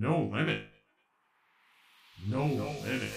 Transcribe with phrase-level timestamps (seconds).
[0.00, 0.62] No limit.
[2.26, 2.88] No no limit.
[2.88, 3.12] limit.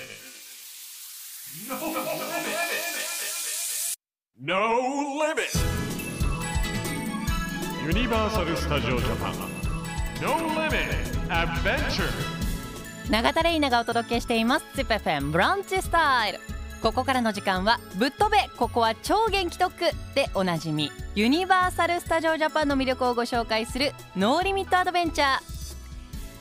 [1.70, 2.58] No no limit.
[2.60, 3.96] limit.
[4.38, 4.60] No
[5.18, 5.54] limit.
[7.86, 9.34] Universal Studio Japan.
[10.22, 10.92] No limit.
[11.30, 12.12] Adventure.
[13.10, 16.40] 永田レイナがお届けしています ZIPFM ブランチスタイル
[16.82, 19.74] ここからの時間はぶっ飛べここは超元気特
[20.16, 25.53] でおなじみユニバーサル・スタジオ・ジャパンの魅力をご紹介するノーリミット・アドベンチャー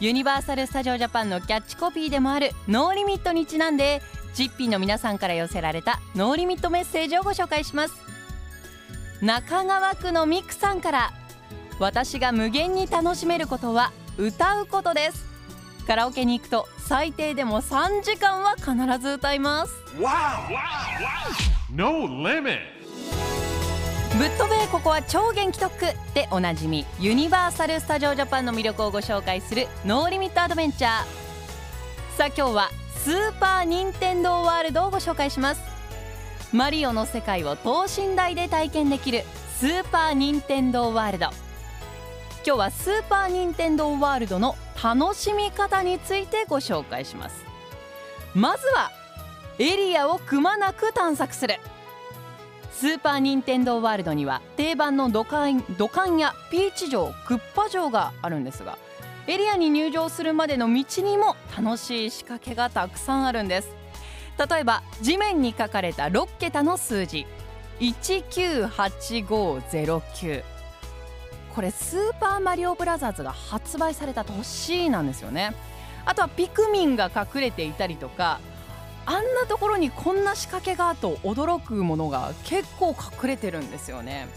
[0.03, 4.03] ユニバーサル・スタジオ・ジャパンのキャッチコピーでもある No limit にちなんで
[4.35, 7.95] ジッピーの皆さんから寄せられた No limit メッセージをご紹介します。
[9.21, 11.13] 中川区のミクさんから
[11.79, 15.25] 私が無限に楽しめることは歌うことです。
[15.87, 19.73] カラオケに行くと最低でも3時間は必ず歌います。
[21.71, 22.82] No limit.
[24.23, 30.91] ぶっ飛べここは超元気特区でおなじみユニバーサル・スタジオ・ジャパンの魅力をご紹介するノーリミット・アドベンチャー。
[32.17, 35.61] さあ今日はスーパー・ニンテンドー・ワールドをご紹介します。
[36.53, 39.25] マリオの世界を等身大で体験できる
[39.59, 41.27] スーパー・ニンテンドー・ワールド。
[41.27, 41.35] 今
[42.45, 47.45] 日はスーパー・ニンテンドー・ワールドの楽しみ方についてご紹介します。
[48.37, 48.93] まずは
[49.59, 51.59] エリアをくまなく探索する。
[52.73, 58.77] スーパー・ニンテンドー・ワールドには定番の土管土管やピーチ城クッパ城があるんですが
[59.27, 63.69] エリアに入場するまでの道にも楽しい仕掛けがたくさんあるんです。
[64.51, 67.27] 例えば地面に書かれた6桁の数字
[67.81, 70.45] 198509
[71.55, 75.55] これスーパーマリオブラザーズが発売された年なんですよね。
[76.05, 78.41] あとはピクミンが隠れていたりとか
[79.05, 84.29] あんなところにこんな仕掛けがと驚くものが結構隠れてるんですよね。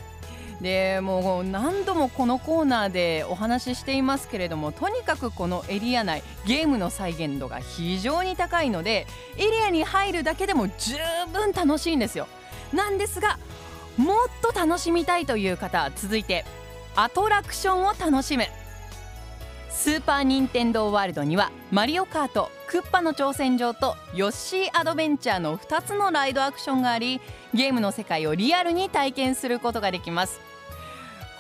[0.62, 9.06] でもう何度もこのコーナーでお話ししていますけれどもとにかくこのエリア内ゲームの再現度が非常に高いので
[9.38, 10.96] エリアに入るだけでも十
[11.34, 12.28] 分楽しいんですよ。
[12.74, 13.38] なんですが
[13.98, 16.46] もっと楽しみたいという方続いて
[16.96, 18.46] アトラクションを楽しむ。
[19.76, 27.22] スーパー・ニンテンドー・ワールドにはマリオカートクッパの挑戦状とヨッシー・アドベンチャーの2つのライドアクションがあり
[27.54, 30.40] ゲームの世界をリアルに体験することができます。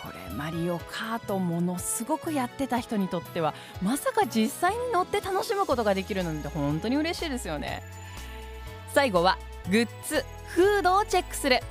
[0.03, 7.81] これマリオカートものすごくやってた人にとってはまさか実際に乗って楽しむことができるなんて本当に嬉しいですよね。
[8.94, 9.40] 最後は
[9.72, 11.62] グッズフードをチェックする。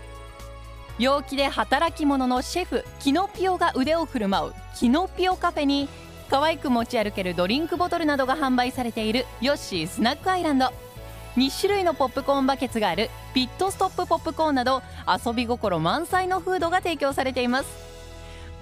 [0.99, 5.89] 陽気で働き者のシェフキノピオが腕を振る舞うキノピオカフェに
[6.34, 10.72] 可愛く持ち歩けるドリンクボトルなどが販売されているヨッシースナックアイランド
[11.37, 17.69] 2種類のポップコーンバケツがあるピットストップポップコーンなど遊び心満載のフードが提供されています。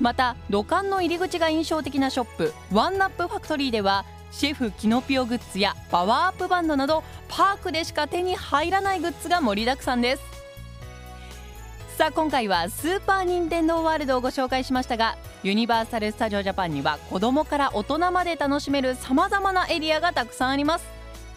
[0.00, 10.22] また土管の入り口が印象的なショップワンナップファクトリーではシェフキノピオグッズやパワーアップバンドなどパークでしか手に入らないグッズが盛りだくさんです。
[11.96, 20.86] さあ今回はスーパー・ニンテンドー・ワールドをご紹介しましたがユニバーサル・スタジオ・ジャパンには子どもから大人まで楽しめるさまざまなエリアがたくさんあります。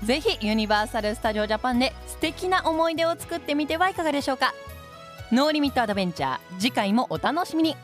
[0.04, 4.54] 是非ユニバーサル・スタジオ・ジャパンで素敵な思い出を作ってみてはいかがでしょうか。
[5.32, 7.76] ノーリミット・アドベンチャー次回もお楽しみに。